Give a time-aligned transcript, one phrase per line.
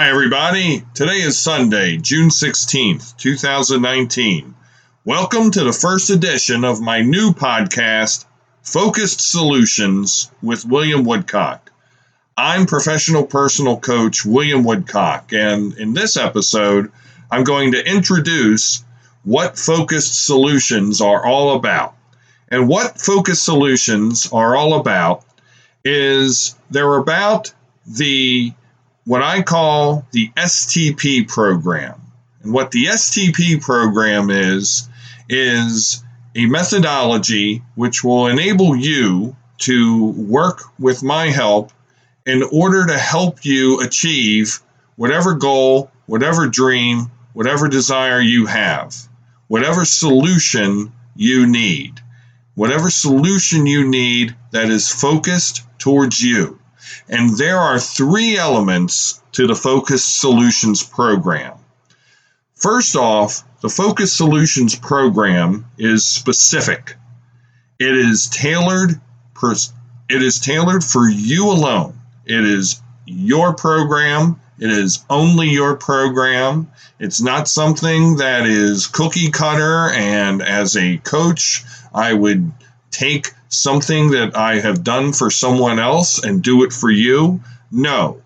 [0.00, 0.82] Hi, everybody.
[0.94, 4.54] Today is Sunday, June 16th, 2019.
[5.04, 8.24] Welcome to the first edition of my new podcast,
[8.62, 11.70] Focused Solutions with William Woodcock.
[12.34, 16.90] I'm professional personal coach William Woodcock, and in this episode,
[17.30, 18.82] I'm going to introduce
[19.24, 21.94] what focused solutions are all about.
[22.50, 25.26] And what focused solutions are all about
[25.84, 27.52] is they're about
[27.86, 28.54] the
[29.04, 32.00] what I call the STP program.
[32.42, 34.88] And what the STP program is,
[35.28, 36.02] is
[36.34, 41.72] a methodology which will enable you to work with my help
[42.26, 44.60] in order to help you achieve
[44.96, 48.94] whatever goal, whatever dream, whatever desire you have,
[49.48, 52.00] whatever solution you need,
[52.54, 56.59] whatever solution you need that is focused towards you.
[57.08, 61.54] And there are three elements to the Focus Solutions program.
[62.54, 66.94] First off, the Focus Solutions program is specific.
[67.78, 69.00] It is tailored
[70.10, 71.98] it is tailored for you alone.
[72.26, 74.40] It is your program.
[74.58, 76.70] It is only your program.
[76.98, 82.52] It's not something that is cookie cutter and as a coach, I would
[82.90, 87.40] take something that I have done for someone else and do it for you.
[87.70, 88.22] No.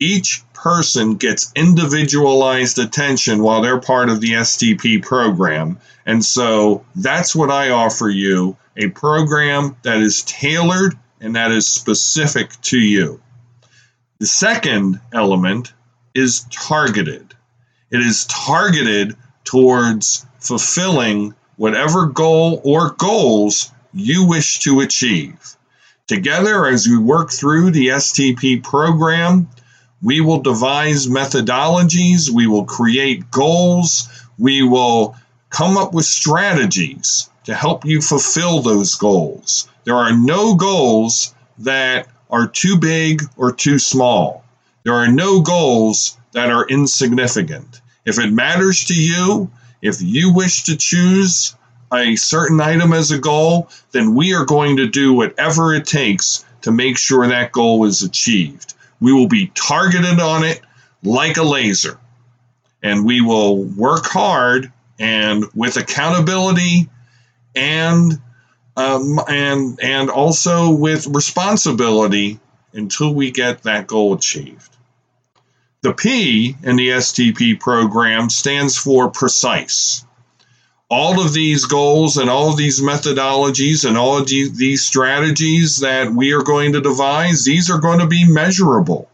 [0.00, 5.78] Each person gets individualized attention while they're part of the STP program.
[6.06, 11.68] And so that's what I offer you a program that is tailored and that is
[11.68, 13.20] specific to you.
[14.18, 15.72] The second element
[16.14, 17.34] is targeted.
[17.90, 25.56] It is targeted towards fulfilling whatever goal or goals you wish to achieve.
[26.06, 29.48] Together, as we work through the STP program,
[30.02, 35.16] we will devise methodologies, we will create goals, we will
[35.48, 39.68] come up with strategies to help you fulfill those goals.
[39.84, 44.44] There are no goals that are too big or too small.
[44.82, 47.80] There are no goals that are insignificant.
[48.04, 49.50] If it matters to you,
[49.80, 51.54] if you wish to choose
[52.02, 56.44] a certain item as a goal, then we are going to do whatever it takes
[56.62, 58.74] to make sure that goal is achieved.
[59.00, 60.60] We will be targeted on it
[61.02, 61.98] like a laser.
[62.82, 66.88] And we will work hard and with accountability
[67.54, 68.20] and
[68.76, 72.40] um, and and also with responsibility
[72.72, 74.76] until we get that goal achieved.
[75.82, 80.04] The P in the STP program stands for precise
[80.90, 86.10] all of these goals and all of these methodologies and all of these strategies that
[86.10, 89.08] we are going to devise, these are going to be measurable.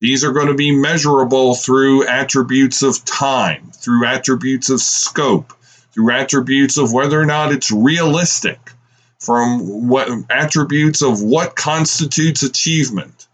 [0.00, 5.54] These are going to be measurable through attributes of time, through attributes of scope,
[5.92, 8.60] through attributes of whether or not it's realistic,
[9.18, 13.26] from what attributes of what constitutes achievement,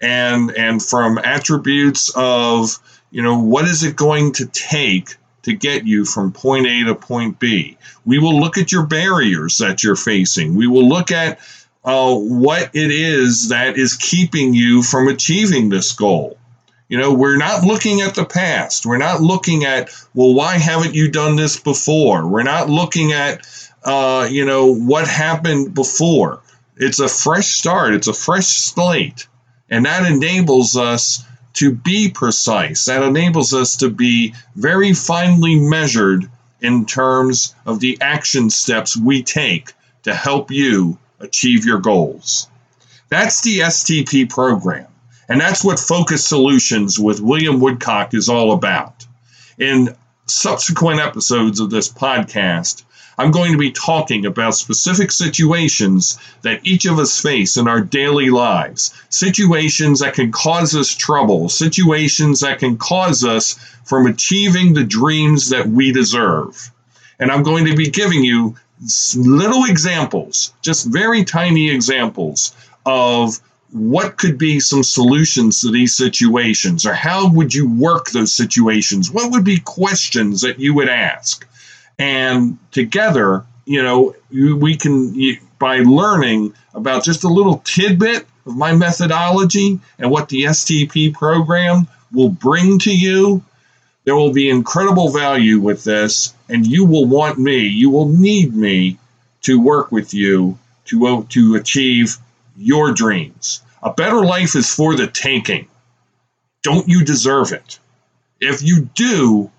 [0.00, 2.78] and and from attributes of
[3.10, 6.94] you know what is it going to take to get you from point A to
[6.96, 7.78] point B.
[8.04, 10.56] We will look at your barriers that you're facing.
[10.56, 11.38] We will look at
[11.84, 16.36] uh, what it is that is keeping you from achieving this goal.
[16.88, 18.86] You know, we're not looking at the past.
[18.86, 22.26] We're not looking at, well, why haven't you done this before?
[22.26, 23.46] We're not looking at,
[23.84, 26.42] uh, you know, what happened before.
[26.76, 29.28] It's a fresh start, it's a fresh slate.
[29.70, 31.24] And that enables us
[31.56, 32.84] to be precise.
[32.84, 36.30] That enables us to be very finely measured
[36.60, 39.72] in terms of the action steps we take
[40.04, 42.48] to help you achieve your goals.
[43.08, 44.86] That's the STP program.
[45.28, 49.06] And that's what Focus Solutions with William Woodcock is all about.
[49.58, 49.96] In
[50.26, 52.84] subsequent episodes of this podcast,
[53.18, 57.80] I'm going to be talking about specific situations that each of us face in our
[57.80, 63.54] daily lives, situations that can cause us trouble, situations that can cause us
[63.84, 66.70] from achieving the dreams that we deserve.
[67.18, 68.56] And I'm going to be giving you
[69.16, 72.54] little examples, just very tiny examples
[72.84, 73.38] of
[73.72, 79.10] what could be some solutions to these situations or how would you work those situations?
[79.10, 81.46] What would be questions that you would ask
[81.98, 85.14] and together, you know, we can,
[85.58, 91.88] by learning about just a little tidbit of my methodology and what the STP program
[92.12, 93.42] will bring to you,
[94.04, 98.54] there will be incredible value with this, and you will want me, you will need
[98.54, 98.98] me
[99.42, 102.16] to work with you to, uh, to achieve
[102.56, 103.62] your dreams.
[103.82, 105.68] A better life is for the taking.
[106.62, 107.78] don't you deserve it?
[108.40, 109.50] If you do,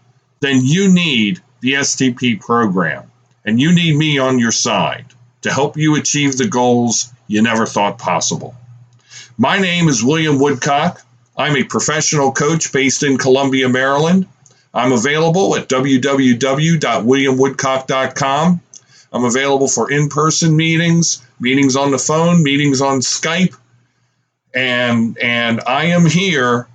[0.41, 3.09] then you need the STP program
[3.47, 5.07] and you need me on your side
[5.41, 8.53] to help you achieve the goals you never thought possible.
[9.37, 11.01] My name is William Woodcock.
[11.37, 14.27] I'm a professional coach based in Columbia, Maryland.
[14.73, 18.61] I'm available at www.williamwoodcock.com.
[19.13, 23.55] I'm available for in person meetings, meetings on the phone, meetings on Skype,
[24.53, 26.67] and, and I am here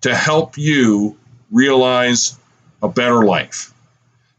[0.00, 1.18] to help you
[1.50, 2.38] realize
[2.82, 3.73] a better life.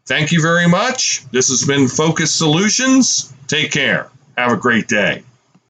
[0.05, 1.23] Thank you very much.
[1.31, 3.33] This has been Focus Solutions.
[3.47, 4.09] Take care.
[4.37, 5.23] Have a great day.